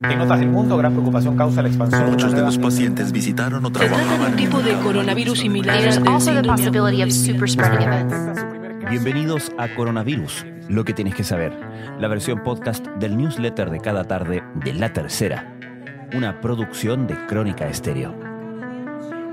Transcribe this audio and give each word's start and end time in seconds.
En 0.00 0.20
otras 0.20 0.38
del 0.38 0.48
mundo, 0.48 0.76
gran 0.76 0.92
preocupación 0.92 1.36
causa 1.36 1.60
la 1.60 1.68
expansión. 1.68 2.08
Muchos 2.08 2.32
de 2.32 2.42
los 2.42 2.56
pacientes 2.56 3.10
visitaron 3.10 3.64
o 3.64 3.72
trabajaban 3.72 4.30
un 4.30 4.36
tipo 4.36 4.62
de 4.62 4.74
coronavirus 4.74 5.40
similar. 5.40 5.76
Bienvenidos 8.88 9.50
a 9.58 9.74
Coronavirus, 9.74 10.46
lo 10.68 10.84
que 10.84 10.92
tienes 10.92 11.16
que 11.16 11.24
saber, 11.24 11.52
la 11.98 12.06
versión 12.06 12.44
podcast 12.44 12.86
del 13.00 13.16
newsletter 13.16 13.70
de 13.70 13.80
cada 13.80 14.04
tarde 14.04 14.44
de 14.54 14.72
La 14.74 14.92
Tercera, 14.92 15.58
una 16.14 16.40
producción 16.40 17.08
de 17.08 17.16
Crónica 17.26 17.66
Estéreo. 17.66 18.14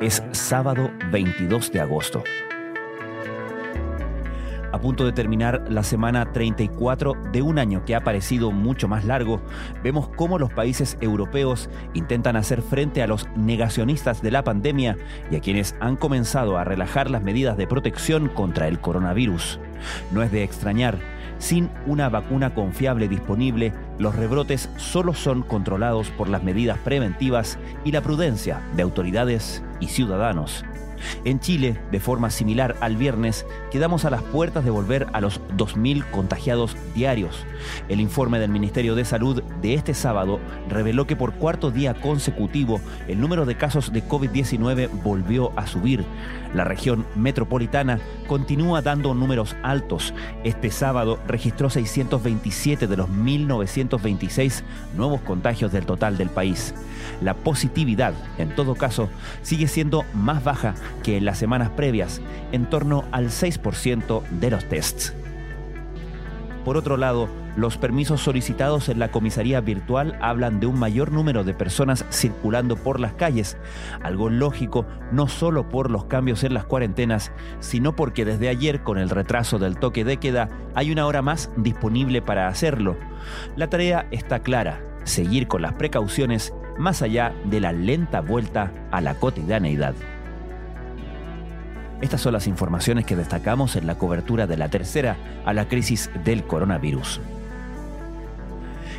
Es 0.00 0.22
sábado 0.30 0.92
22 1.10 1.72
de 1.72 1.80
agosto. 1.80 2.22
A 4.72 4.80
punto 4.80 5.04
de 5.04 5.12
terminar 5.12 5.66
la 5.68 5.82
semana 5.82 6.32
34 6.32 7.14
de 7.30 7.42
un 7.42 7.58
año 7.58 7.84
que 7.84 7.94
ha 7.94 8.04
parecido 8.04 8.50
mucho 8.50 8.88
más 8.88 9.04
largo, 9.04 9.42
vemos 9.84 10.08
cómo 10.16 10.38
los 10.38 10.50
países 10.50 10.96
europeos 11.02 11.68
intentan 11.92 12.36
hacer 12.36 12.62
frente 12.62 13.02
a 13.02 13.06
los 13.06 13.28
negacionistas 13.36 14.22
de 14.22 14.30
la 14.30 14.44
pandemia 14.44 14.96
y 15.30 15.36
a 15.36 15.40
quienes 15.40 15.74
han 15.78 15.96
comenzado 15.96 16.56
a 16.56 16.64
relajar 16.64 17.10
las 17.10 17.22
medidas 17.22 17.58
de 17.58 17.66
protección 17.66 18.28
contra 18.28 18.66
el 18.66 18.80
coronavirus. 18.80 19.60
No 20.10 20.22
es 20.22 20.32
de 20.32 20.42
extrañar, 20.42 20.96
sin 21.36 21.68
una 21.86 22.08
vacuna 22.08 22.54
confiable 22.54 23.08
disponible, 23.08 23.74
los 23.98 24.14
rebrotes 24.14 24.70
solo 24.76 25.12
son 25.12 25.42
controlados 25.42 26.08
por 26.10 26.28
las 26.30 26.44
medidas 26.44 26.78
preventivas 26.78 27.58
y 27.84 27.92
la 27.92 28.00
prudencia 28.00 28.62
de 28.74 28.82
autoridades 28.82 29.62
y 29.80 29.88
ciudadanos. 29.88 30.64
En 31.24 31.40
Chile, 31.40 31.78
de 31.90 32.00
forma 32.00 32.30
similar 32.30 32.76
al 32.80 32.96
viernes, 32.96 33.46
quedamos 33.70 34.04
a 34.04 34.10
las 34.10 34.22
puertas 34.22 34.64
de 34.64 34.70
volver 34.70 35.06
a 35.12 35.20
los 35.20 35.40
2.000 35.56 36.08
contagiados 36.10 36.76
diarios. 36.94 37.44
El 37.88 38.00
informe 38.00 38.38
del 38.38 38.50
Ministerio 38.50 38.94
de 38.94 39.04
Salud 39.04 39.42
de 39.60 39.74
este 39.74 39.94
sábado 39.94 40.40
reveló 40.68 41.06
que 41.06 41.16
por 41.16 41.34
cuarto 41.34 41.70
día 41.70 41.94
consecutivo 41.94 42.80
el 43.08 43.20
número 43.20 43.46
de 43.46 43.56
casos 43.56 43.92
de 43.92 44.04
COVID-19 44.04 44.88
volvió 45.02 45.52
a 45.56 45.66
subir. 45.66 46.04
La 46.54 46.64
región 46.64 47.06
metropolitana 47.14 47.98
continúa 48.26 48.82
dando 48.82 49.14
números 49.14 49.56
altos. 49.62 50.12
Este 50.44 50.70
sábado 50.70 51.18
registró 51.26 51.70
627 51.70 52.86
de 52.86 52.96
los 52.96 53.08
1.926 53.08 54.62
nuevos 54.94 55.22
contagios 55.22 55.72
del 55.72 55.86
total 55.86 56.18
del 56.18 56.28
país. 56.28 56.74
La 57.22 57.34
positividad, 57.34 58.14
en 58.38 58.54
todo 58.54 58.74
caso, 58.74 59.08
sigue 59.42 59.66
siendo 59.66 60.04
más 60.14 60.44
baja 60.44 60.74
que 61.02 61.16
en 61.16 61.24
las 61.24 61.38
semanas 61.38 61.70
previas, 61.70 62.20
en 62.52 62.66
torno 62.66 63.04
al 63.12 63.28
6% 63.28 64.22
de 64.28 64.50
los 64.50 64.68
tests. 64.68 65.14
Por 66.64 66.76
otro 66.76 66.96
lado, 66.96 67.28
los 67.56 67.76
permisos 67.76 68.22
solicitados 68.22 68.88
en 68.88 68.98
la 68.98 69.10
comisaría 69.10 69.60
virtual 69.60 70.16
hablan 70.22 70.58
de 70.58 70.66
un 70.66 70.78
mayor 70.78 71.12
número 71.12 71.44
de 71.44 71.52
personas 71.52 72.04
circulando 72.10 72.76
por 72.76 72.98
las 72.98 73.12
calles, 73.12 73.58
algo 74.02 74.30
lógico 74.30 74.86
no 75.10 75.28
solo 75.28 75.68
por 75.68 75.90
los 75.90 76.04
cambios 76.04 76.44
en 76.44 76.54
las 76.54 76.64
cuarentenas, 76.64 77.30
sino 77.60 77.94
porque 77.94 78.24
desde 78.24 78.48
ayer, 78.48 78.82
con 78.82 78.96
el 78.96 79.10
retraso 79.10 79.58
del 79.58 79.76
toque 79.76 80.04
de 80.04 80.16
queda, 80.16 80.48
hay 80.74 80.92
una 80.92 81.06
hora 81.06 81.20
más 81.20 81.50
disponible 81.56 82.22
para 82.22 82.48
hacerlo. 82.48 82.96
La 83.56 83.68
tarea 83.68 84.06
está 84.10 84.38
clara, 84.38 84.80
seguir 85.04 85.46
con 85.46 85.60
las 85.60 85.74
precauciones 85.74 86.54
más 86.78 87.02
allá 87.02 87.34
de 87.44 87.60
la 87.60 87.72
lenta 87.72 88.22
vuelta 88.22 88.72
a 88.90 89.02
la 89.02 89.14
cotidianeidad. 89.16 89.94
Estas 92.02 92.20
son 92.20 92.32
las 92.32 92.48
informaciones 92.48 93.06
que 93.06 93.14
destacamos 93.14 93.76
en 93.76 93.86
la 93.86 93.94
cobertura 93.94 94.48
de 94.48 94.56
la 94.56 94.68
tercera 94.68 95.16
a 95.46 95.54
la 95.54 95.68
crisis 95.68 96.10
del 96.24 96.44
coronavirus. 96.44 97.20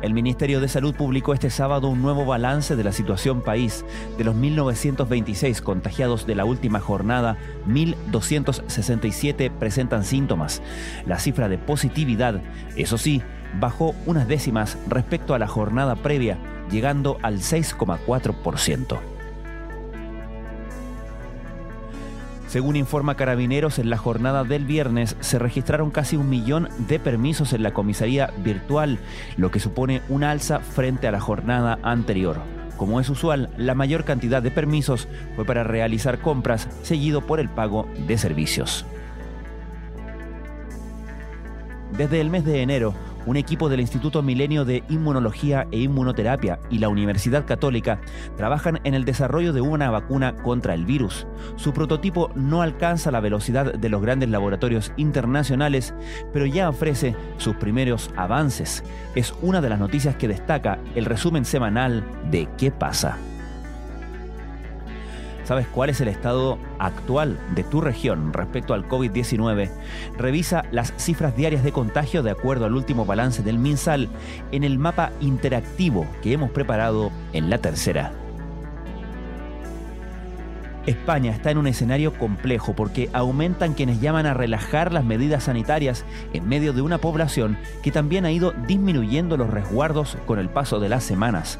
El 0.00 0.14
Ministerio 0.14 0.60
de 0.60 0.68
Salud 0.68 0.94
publicó 0.94 1.34
este 1.34 1.50
sábado 1.50 1.88
un 1.88 2.00
nuevo 2.00 2.24
balance 2.24 2.74
de 2.74 2.84
la 2.84 2.92
situación 2.92 3.42
país. 3.42 3.84
De 4.16 4.24
los 4.24 4.34
1.926 4.34 5.60
contagiados 5.60 6.26
de 6.26 6.34
la 6.36 6.46
última 6.46 6.80
jornada, 6.80 7.36
1.267 7.68 9.50
presentan 9.50 10.02
síntomas. 10.02 10.62
La 11.06 11.18
cifra 11.18 11.50
de 11.50 11.58
positividad, 11.58 12.40
eso 12.76 12.96
sí, 12.96 13.22
bajó 13.60 13.94
unas 14.06 14.26
décimas 14.26 14.78
respecto 14.88 15.34
a 15.34 15.38
la 15.38 15.48
jornada 15.48 15.96
previa, 15.96 16.38
llegando 16.70 17.18
al 17.22 17.40
6,4%. 17.40 19.15
Según 22.56 22.76
informa 22.76 23.16
Carabineros, 23.16 23.78
en 23.78 23.90
la 23.90 23.98
jornada 23.98 24.42
del 24.42 24.64
viernes 24.64 25.14
se 25.20 25.38
registraron 25.38 25.90
casi 25.90 26.16
un 26.16 26.30
millón 26.30 26.70
de 26.88 26.98
permisos 26.98 27.52
en 27.52 27.62
la 27.62 27.74
comisaría 27.74 28.32
virtual, 28.38 28.98
lo 29.36 29.50
que 29.50 29.60
supone 29.60 30.00
un 30.08 30.24
alza 30.24 30.60
frente 30.60 31.06
a 31.06 31.10
la 31.10 31.20
jornada 31.20 31.78
anterior. 31.82 32.38
Como 32.78 32.98
es 32.98 33.10
usual, 33.10 33.50
la 33.58 33.74
mayor 33.74 34.04
cantidad 34.04 34.42
de 34.42 34.50
permisos 34.50 35.06
fue 35.34 35.44
para 35.44 35.64
realizar 35.64 36.20
compras, 36.20 36.66
seguido 36.82 37.20
por 37.20 37.40
el 37.40 37.50
pago 37.50 37.90
de 38.06 38.16
servicios. 38.16 38.86
Desde 41.98 42.22
el 42.22 42.30
mes 42.30 42.46
de 42.46 42.62
enero, 42.62 42.94
un 43.26 43.36
equipo 43.36 43.68
del 43.68 43.80
Instituto 43.80 44.22
Milenio 44.22 44.64
de 44.64 44.82
Inmunología 44.88 45.66
e 45.70 45.80
Inmunoterapia 45.80 46.58
y 46.70 46.78
la 46.78 46.88
Universidad 46.88 47.44
Católica 47.44 48.00
trabajan 48.36 48.80
en 48.84 48.94
el 48.94 49.04
desarrollo 49.04 49.52
de 49.52 49.60
una 49.60 49.90
vacuna 49.90 50.36
contra 50.36 50.74
el 50.74 50.86
virus. 50.86 51.26
Su 51.56 51.72
prototipo 51.72 52.30
no 52.34 52.62
alcanza 52.62 53.10
la 53.10 53.20
velocidad 53.20 53.74
de 53.74 53.88
los 53.88 54.00
grandes 54.00 54.30
laboratorios 54.30 54.92
internacionales, 54.96 55.94
pero 56.32 56.46
ya 56.46 56.68
ofrece 56.68 57.14
sus 57.36 57.56
primeros 57.56 58.10
avances. 58.16 58.82
Es 59.14 59.34
una 59.42 59.60
de 59.60 59.68
las 59.68 59.78
noticias 59.78 60.16
que 60.16 60.28
destaca 60.28 60.78
el 60.94 61.04
resumen 61.04 61.44
semanal 61.44 62.04
de 62.30 62.48
¿Qué 62.56 62.70
pasa? 62.70 63.18
¿Sabes 65.46 65.68
cuál 65.68 65.90
es 65.90 66.00
el 66.00 66.08
estado 66.08 66.58
actual 66.80 67.38
de 67.54 67.62
tu 67.62 67.80
región 67.80 68.32
respecto 68.32 68.74
al 68.74 68.88
COVID-19? 68.88 69.70
Revisa 70.18 70.64
las 70.72 70.92
cifras 70.96 71.36
diarias 71.36 71.62
de 71.62 71.70
contagio 71.70 72.24
de 72.24 72.32
acuerdo 72.32 72.66
al 72.66 72.74
último 72.74 73.06
balance 73.06 73.44
del 73.44 73.60
MinSal 73.60 74.08
en 74.50 74.64
el 74.64 74.76
mapa 74.80 75.12
interactivo 75.20 76.04
que 76.20 76.32
hemos 76.32 76.50
preparado 76.50 77.12
en 77.32 77.48
la 77.48 77.58
tercera. 77.58 78.25
España 80.86 81.32
está 81.32 81.50
en 81.50 81.58
un 81.58 81.66
escenario 81.66 82.14
complejo 82.14 82.74
porque 82.74 83.10
aumentan 83.12 83.74
quienes 83.74 84.00
llaman 84.00 84.24
a 84.26 84.34
relajar 84.34 84.92
las 84.92 85.04
medidas 85.04 85.44
sanitarias 85.44 86.04
en 86.32 86.48
medio 86.48 86.72
de 86.72 86.80
una 86.80 86.98
población 86.98 87.58
que 87.82 87.90
también 87.90 88.24
ha 88.24 88.30
ido 88.30 88.52
disminuyendo 88.68 89.36
los 89.36 89.50
resguardos 89.50 90.16
con 90.26 90.38
el 90.38 90.48
paso 90.48 90.78
de 90.78 90.88
las 90.88 91.02
semanas. 91.02 91.58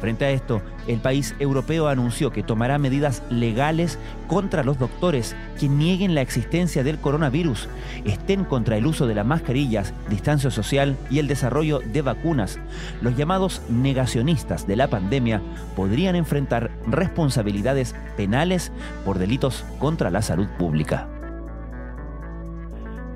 Frente 0.00 0.24
a 0.24 0.30
esto, 0.30 0.62
el 0.86 1.00
país 1.00 1.34
europeo 1.40 1.88
anunció 1.88 2.30
que 2.30 2.42
tomará 2.42 2.78
medidas 2.78 3.22
legales 3.30 3.98
contra 4.28 4.62
los 4.62 4.78
doctores 4.78 5.34
que 5.58 5.68
nieguen 5.68 6.14
la 6.14 6.20
existencia 6.20 6.84
del 6.84 6.98
coronavirus, 6.98 7.68
estén 8.04 8.44
contra 8.44 8.76
el 8.76 8.86
uso 8.86 9.06
de 9.06 9.14
las 9.14 9.26
mascarillas, 9.26 9.92
distancia 10.08 10.50
social 10.50 10.96
y 11.10 11.18
el 11.18 11.26
desarrollo 11.26 11.80
de 11.80 12.02
vacunas. 12.02 12.58
Los 13.02 13.16
llamados 13.16 13.62
negacionistas 13.68 14.66
de 14.66 14.76
la 14.76 14.88
pandemia 14.88 15.42
podrían 15.74 16.14
enfrentar 16.14 16.70
responsabilidades 16.86 17.94
penales 18.16 18.67
por 19.04 19.18
delitos 19.18 19.64
contra 19.78 20.10
la 20.10 20.22
salud 20.22 20.48
pública. 20.58 21.08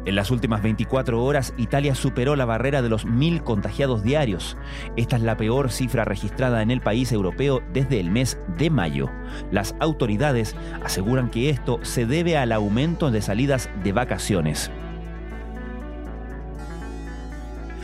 En 0.05 0.17
las 0.17 0.33
últimas 0.33 0.63
24 0.63 1.23
horas, 1.23 1.55
Italia 1.59 1.95
superó 1.95 2.35
la 2.35 2.45
barrera 2.45 2.83
de 2.83 2.89
los 2.89 3.05
mil 3.05 3.45
contagiados 3.45 4.03
diarios. 4.03 4.57
Esta 4.97 5.15
es 5.17 5.23
la 5.23 5.37
peor 5.37 5.71
cifra 5.71 6.05
registrada 6.05 6.61
en 6.63 6.73
el 6.73 6.81
país 6.81 7.13
europeo 7.13 7.63
desde 7.73 8.01
el 8.01 8.11
mes 8.11 8.37
de 8.59 8.69
mayo. 8.69 9.09
Las 9.53 9.77
autoridades 9.79 10.57
aseguran 10.85 11.31
que 11.31 11.51
esto 11.51 11.79
se 11.83 12.05
debe 12.05 12.37
al 12.37 12.51
aumento 12.51 13.13
de 13.13 13.23
salidas 13.23 13.71
de 13.85 13.93
vacaciones. 13.93 14.73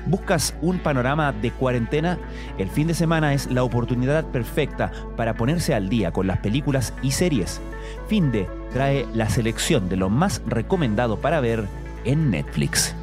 ¿Buscas 0.09 0.55
un 0.63 0.79
panorama 0.79 1.33
de 1.33 1.51
cuarentena? 1.51 2.19
El 2.57 2.71
fin 2.71 2.87
de 2.87 2.95
semana 2.95 3.35
es 3.35 3.51
la 3.51 3.63
oportunidad 3.63 4.25
perfecta 4.25 4.91
para 5.17 5.35
ponerse 5.35 5.75
al 5.75 5.91
día 5.91 6.13
con 6.13 6.27
las 6.27 6.39
películas 6.39 6.95
y 7.03 7.11
series. 7.11 7.61
Finde 8.09 8.49
trae 8.73 9.07
la 9.15 9.29
selección 9.29 9.91
de 9.91 9.97
lo 9.97 10.09
más 10.09 10.41
recomendado 10.47 11.19
para 11.21 11.41
ver 11.41 11.67
en 12.05 12.31
Netflix. 12.31 12.95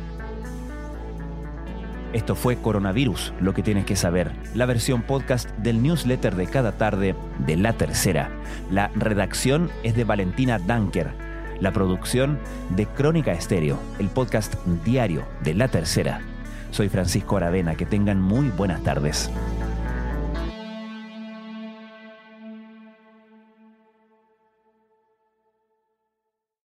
Esto 2.14 2.34
fue 2.34 2.56
Coronavirus, 2.56 3.34
lo 3.40 3.54
que 3.54 3.62
tienes 3.62 3.86
que 3.86 3.96
saber, 3.96 4.32
la 4.56 4.66
versión 4.66 5.04
podcast 5.04 5.50
del 5.58 5.84
newsletter 5.84 6.36
de 6.36 6.48
cada 6.48 6.72
tarde 6.72 7.14
de 7.46 7.58
La 7.58 7.74
Tercera. 7.74 8.32
La 8.72 8.90
redacción 8.96 9.70
es 9.84 9.96
de 9.96 10.06
Valentina 10.06 10.58
Danker, 10.58 11.12
la 11.60 11.72
producción 11.72 12.40
de 12.70 12.88
Crónica 12.88 13.34
Estéreo, 13.34 13.78
el 14.00 14.08
podcast 14.08 14.56
diario 14.86 15.24
de 15.44 15.54
La 15.54 15.68
Tercera. 15.68 16.35
Soy 16.76 16.90
Francisco 16.90 17.38
Aravena, 17.38 17.76
que 17.76 17.86
tengan 17.86 18.20
muy 18.20 18.50
buenas 18.50 18.84
tardes. 18.84 19.32